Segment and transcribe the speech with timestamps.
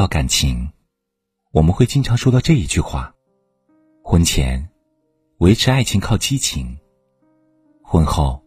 [0.00, 0.66] 到感情，
[1.52, 3.12] 我们会经常说到这一句话：
[4.02, 4.70] 婚前
[5.40, 6.78] 维持爱情靠激情，
[7.82, 8.42] 婚后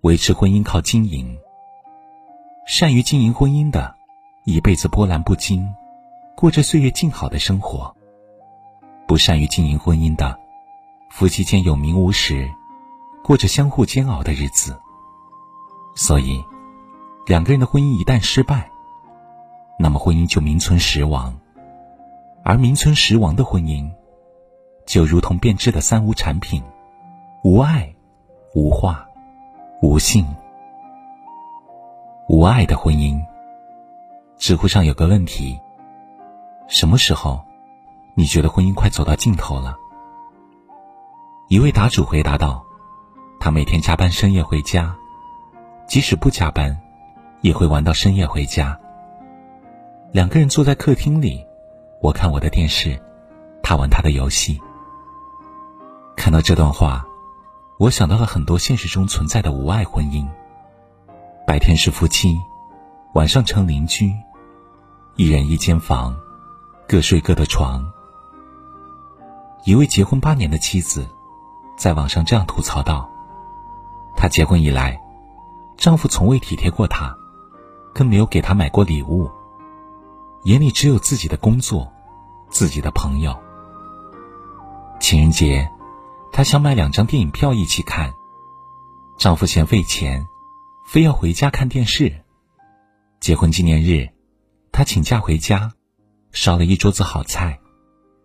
[0.00, 1.36] 维持婚姻靠经营。
[2.66, 3.94] 善于经营婚姻的，
[4.46, 5.68] 一辈子波澜不惊，
[6.34, 7.94] 过着岁月静好的生活；
[9.06, 10.40] 不善于经营婚姻的，
[11.10, 12.50] 夫妻间有名无实，
[13.22, 14.80] 过着相互煎熬的日子。
[15.94, 16.42] 所以，
[17.26, 18.70] 两个人的婚姻一旦失败，
[19.78, 21.34] 那么婚姻就名存实亡。
[22.42, 23.90] 而名存实亡的婚姻，
[24.86, 26.62] 就如同变质的三无产品：
[27.42, 27.94] 无爱、
[28.54, 29.08] 无话、
[29.80, 30.26] 无性。
[32.28, 33.18] 无爱的婚姻。
[34.36, 35.58] 知乎上有个问题：
[36.68, 37.42] 什么时候，
[38.14, 39.76] 你觉得婚姻快走到尽头了？
[41.48, 42.62] 一位答主回答道
[43.40, 44.94] ：“他每天加班深夜回家，
[45.86, 46.78] 即使不加班，
[47.40, 48.78] 也会玩到深夜回家。
[50.14, 51.44] 两个人坐在客厅里，
[52.00, 52.96] 我看我的电视，
[53.64, 54.60] 他玩他的游戏。”
[56.14, 57.04] 看到这段话，
[57.80, 60.24] 我想到了很多现实中存在的无爱婚姻。
[61.44, 62.38] 白天是夫妻，
[63.14, 64.12] 晚上成邻居，
[65.16, 66.16] 一人一间房，
[66.86, 67.84] 各睡各的床。
[69.64, 71.08] 一位结婚八年的妻子，
[71.76, 73.10] 在网上这样吐槽道
[74.14, 74.96] ：“她结婚以来，
[75.76, 77.12] 丈夫从未体贴过她，
[77.92, 79.28] 更没有给她买过礼物，
[80.44, 81.92] 眼里只有自己的工作，
[82.50, 83.36] 自己的朋友。
[85.00, 85.68] 情人节，
[86.32, 88.12] 她想买两张电影票一起看，
[89.18, 90.26] 丈夫嫌费钱。”
[90.86, 92.12] 非要回家看电视。
[93.18, 94.06] 结婚纪念日，
[94.70, 95.72] 她请假回家，
[96.30, 97.58] 烧了一桌子好菜，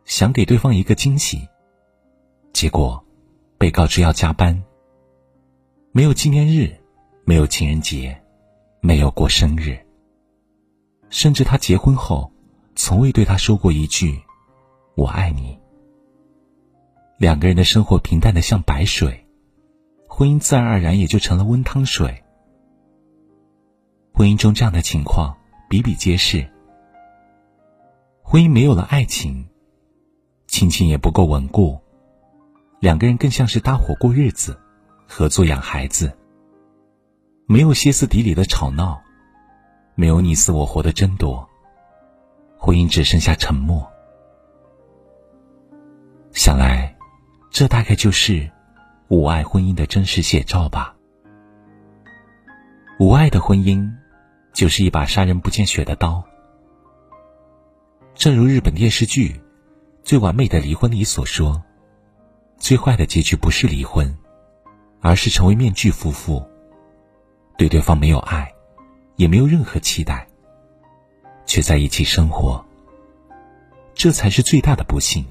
[0.04, 1.48] 想给对方一个惊喜。
[2.52, 3.02] 结果，
[3.58, 4.62] 被告知要加班。
[5.94, 6.78] 没有纪念日，
[7.24, 8.22] 没有情人节，
[8.82, 9.80] 没有过生日。
[11.10, 12.32] 甚至他结婚后，
[12.76, 14.22] 从未对他说过一句
[14.96, 15.58] “我爱你”。
[17.18, 19.26] 两个人的生活平淡的像白水，
[20.08, 22.24] 婚姻自然而然也就成了温汤水。
[24.14, 25.38] 婚姻中这样的情况
[25.70, 26.50] 比比皆是。
[28.22, 29.48] 婚姻没有了爱情，
[30.48, 31.80] 亲情也不够稳固，
[32.80, 34.60] 两个人更像是搭伙过日子，
[35.08, 36.16] 合作养孩子。
[37.48, 39.02] 没有歇斯底里的吵闹，
[40.00, 41.46] 没有你死我活的争夺，
[42.58, 43.86] 婚姻只剩下沉默。
[46.32, 46.96] 想来，
[47.52, 48.50] 这大概就是
[49.10, 50.96] 无爱婚姻的真实写照吧。
[52.98, 53.92] 无爱的婚姻。
[54.52, 56.22] 就是一把杀人不见血的刀。
[58.16, 59.30] 正如日本电视剧
[60.04, 61.62] 《最完美的离婚》里所说，
[62.58, 64.18] 最坏的结局不是离婚，
[65.02, 66.44] 而是成为面具夫妇，
[67.58, 68.52] 对对方没有爱，
[69.20, 70.26] 也没有任何期待，
[71.46, 72.64] 却在一起生活。
[73.94, 75.26] 这才是最大的不幸。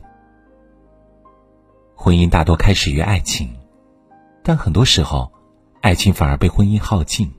[1.94, 3.50] 婚姻大多开始于爱情，
[4.42, 5.32] 但很多时候，
[5.80, 7.32] 爱情反而被婚姻耗尽。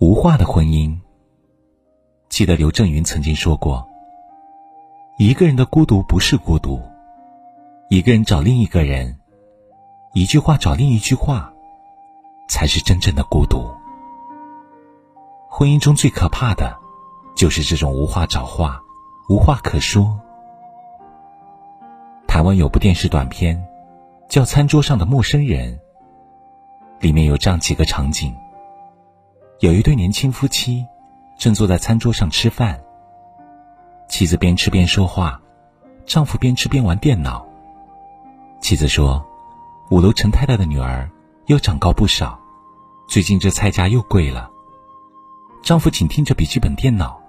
[0.00, 0.94] 无话的婚姻。
[2.28, 3.88] 记得刘震云曾经说过
[5.16, 6.78] ：“一个人的孤独不是孤独，
[7.88, 9.18] 一个人找另一个人，
[10.12, 11.50] 一句话找另一句话，
[12.50, 13.66] 才是真正的孤独。”
[15.60, 16.74] 婚姻中最可怕的，
[17.36, 18.82] 就是这种无话找话，
[19.28, 20.18] 无话可说。
[22.26, 23.62] 台湾有部电视短片，
[24.26, 25.78] 叫《餐桌上的陌生人》，
[27.02, 28.34] 里面有这样几个场景。
[29.58, 30.86] 有一对年轻夫妻，
[31.36, 32.80] 正坐在餐桌上吃饭。
[34.08, 35.38] 妻子边吃边说话，
[36.06, 37.46] 丈夫边吃边玩电脑。
[38.62, 39.22] 妻子说
[39.92, 41.10] ：“五楼陈太太的女儿
[41.48, 42.40] 又长高不少，
[43.10, 44.50] 最近这菜价又贵了。”
[45.62, 47.20] 丈夫紧盯着笔记本电脑，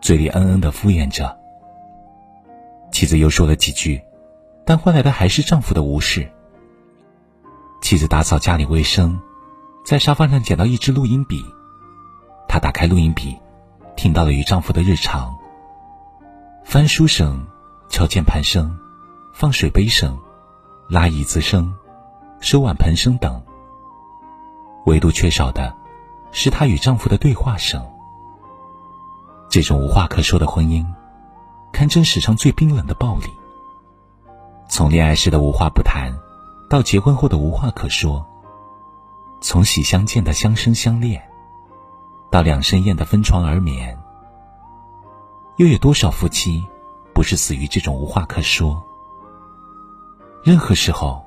[0.00, 1.36] 嘴里嗯嗯的敷衍着。
[2.90, 4.02] 妻子又说了几句，
[4.66, 6.30] 但换来的还是丈夫的无视。
[7.80, 9.20] 妻子打扫家里卫生。
[9.84, 11.44] 在沙发上捡到一支录音笔，
[12.46, 13.36] 她打开录音笔，
[13.96, 15.36] 听到了与丈夫的日常：
[16.64, 17.44] 翻书声、
[17.88, 18.78] 敲键盘声、
[19.34, 20.16] 放水杯声、
[20.88, 21.74] 拉椅子声、
[22.38, 23.42] 收碗盆声等。
[24.86, 25.74] 唯独缺少的，
[26.32, 27.80] 是她与丈夫的对话声。
[29.48, 30.84] 这种无话可说的婚姻，
[31.72, 33.26] 堪称史上最冰冷的暴力。
[34.68, 36.10] 从恋爱时的无话不谈，
[36.70, 38.26] 到结婚后的无话可说。
[39.42, 41.22] 从喜相见的相生相恋，
[42.30, 43.98] 到两生厌的分床而眠，
[45.56, 46.64] 又有多少夫妻
[47.12, 48.82] 不是死于这种无话可说？
[50.42, 51.22] 任何时候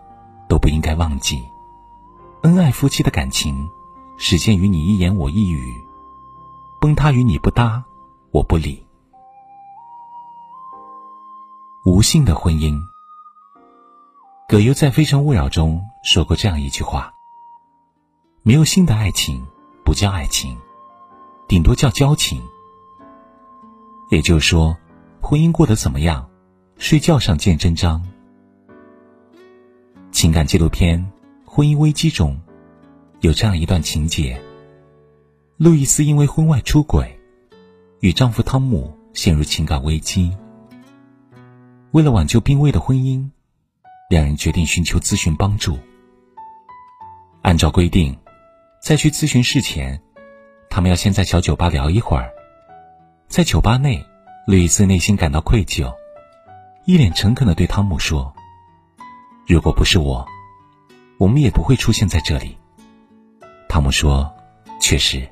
[0.50, 1.48] 都不应该忘记，
[2.42, 3.70] 恩爱夫妻的感情，
[4.18, 5.74] 始建于你一言我一语，
[6.80, 7.84] 崩塌与你不搭，
[8.32, 8.86] 我不理。
[11.86, 12.80] 无性的婚姻，
[14.48, 17.14] 葛优在《非诚勿扰》中说过这样一句话
[18.42, 19.46] ：“没有性的爱情
[19.84, 20.58] 不叫爱情，
[21.48, 22.42] 顶多叫交情。”
[24.10, 24.78] 也就是说，
[25.22, 26.30] 婚姻过得怎么样，
[26.78, 28.02] 睡觉上见真章。
[30.12, 31.12] 情感纪录片
[31.50, 32.40] 《婚姻危机》中
[33.26, 34.40] 有这样一段情节：
[35.58, 37.20] 路易斯因为婚外出轨，
[38.00, 40.32] 与丈夫汤姆陷入情感危机。
[41.90, 43.32] 为了挽救濒危的婚姻，
[44.12, 45.80] 两人决定寻求咨询帮助。
[47.42, 48.16] 按照规定，
[48.80, 50.00] 在去咨询室前，
[50.70, 52.32] 他们要先在小酒吧聊一会儿。
[53.28, 54.06] 在酒吧内，
[54.46, 55.92] 路易斯内心感到愧疚，
[56.86, 58.32] 一脸诚恳的对汤姆说
[59.50, 60.28] ：“如果不是我，
[61.18, 62.56] 我们也不会出现在这里。”
[63.76, 64.34] 汤姆说
[64.80, 65.30] ：“确实。”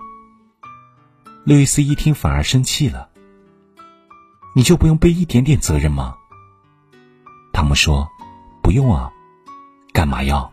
[1.47, 3.09] 路易斯一听反而生气了
[4.53, 6.13] ：“你就不用背一点点责任吗？”
[7.53, 8.05] 汤姆说
[8.61, 9.09] ：“不用啊，
[9.93, 10.51] 干嘛要？”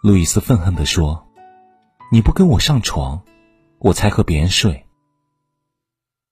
[0.00, 1.26] 路易斯愤恨地说
[2.12, 3.20] ：“你不跟我上床，
[3.80, 4.86] 我才和别人睡。”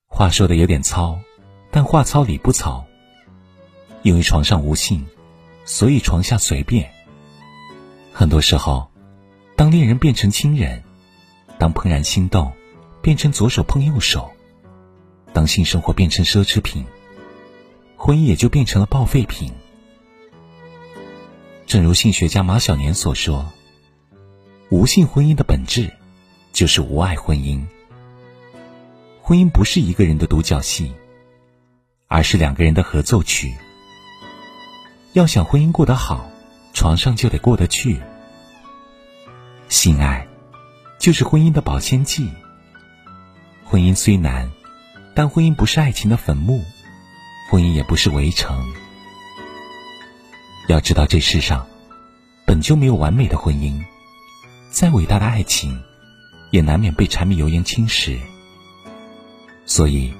[0.07, 1.19] 话说的有点糙，
[1.69, 2.85] 但话糙理不糙。
[4.03, 5.05] 因为床上无性，
[5.65, 6.89] 所以床下随便。
[8.13, 8.89] 很多时候，
[9.55, 10.83] 当恋人变成亲人，
[11.59, 12.51] 当怦然心动
[13.01, 14.31] 变成左手碰右手，
[15.31, 16.85] 当性生活变成奢侈品。
[17.95, 19.51] 婚姻也就变成了报废品。
[21.65, 23.49] 正如性学家马小年所说
[24.69, 25.89] ：“无性婚姻的本质，
[26.51, 27.63] 就是无爱婚姻。
[29.21, 30.91] 婚姻不是一个人的独角戏，
[32.07, 33.55] 而是两个人的合奏曲。
[35.13, 36.29] 要想婚姻过得好，
[36.73, 38.01] 床上就得过得去。
[39.69, 40.27] 性爱，
[40.99, 42.29] 就是婚姻的保鲜剂。
[43.63, 44.51] 婚姻虽难，
[45.15, 46.63] 但婚姻不是爱情的坟墓。”
[47.51, 48.73] 婚姻也不是围城。
[50.67, 51.67] 要知道，这世上
[52.45, 53.83] 本就没有完美的婚姻，
[54.71, 55.79] 再伟大的爱情，
[56.49, 58.17] 也难免被柴米油盐侵蚀。
[59.65, 60.13] 所以，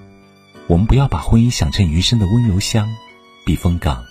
[0.68, 2.94] 我们不要把婚姻想成余生的温柔乡、
[3.46, 4.04] 避风港。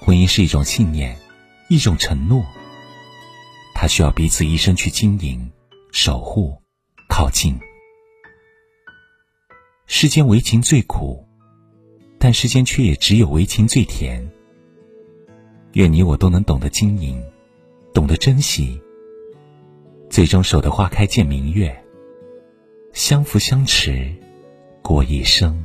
[0.00, 1.18] 婚姻是一种信念，
[1.68, 2.46] 一种承诺，
[3.78, 5.52] 它需要彼此一生去经营、
[5.92, 6.56] 守护、
[7.10, 7.54] 靠近。
[9.86, 11.22] 世间为情最苦。
[12.18, 14.26] 但世间却也只有为情最甜。
[15.74, 17.22] 愿你我都能懂得经营，
[17.92, 18.80] 懂得珍惜，
[20.08, 21.84] 最终守得花开见明月，
[22.94, 24.10] 相扶相持
[24.82, 25.62] 过一生。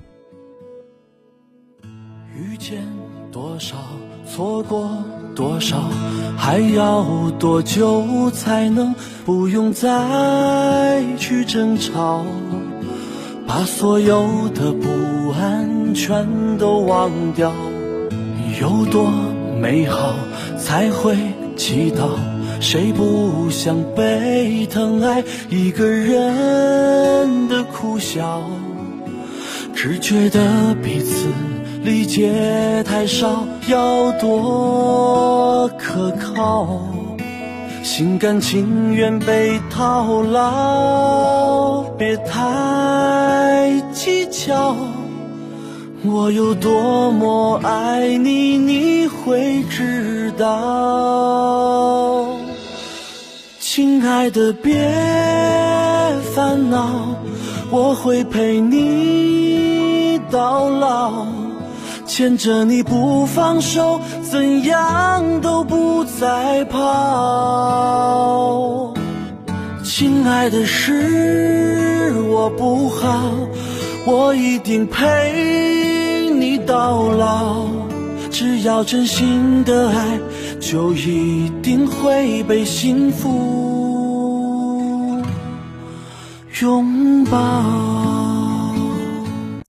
[2.36, 2.86] 遇见
[3.32, 3.78] 多少，
[4.30, 4.90] 错过
[5.34, 5.90] 多少，
[6.38, 8.94] 还要多久才能
[9.26, 12.26] 不用再去争吵？
[13.48, 17.54] 把所有的不安全都忘掉，
[18.60, 19.10] 有多
[19.62, 20.14] 美好
[20.58, 21.16] 才会
[21.56, 22.10] 祈祷？
[22.60, 25.24] 谁不想被疼爱？
[25.50, 28.42] 一个人的苦笑，
[29.74, 31.28] 只觉得彼此
[31.84, 36.80] 理解太少，要多可靠？
[37.82, 44.76] 心甘情愿被套牢，别太计较。
[46.04, 52.28] 我有多么爱你，你会知道。
[53.60, 54.76] 亲爱的，别
[56.36, 56.90] 烦恼，
[57.72, 61.26] 我会陪你到老。
[62.12, 67.74] 牵着你不放手，怎样都不再跑。
[69.86, 73.32] 亲爱的，是我不好，
[74.06, 77.68] 我一定陪你到老。
[78.30, 80.20] 只要真心的爱，
[80.60, 85.24] 就一定会被幸福
[86.60, 88.01] 拥抱。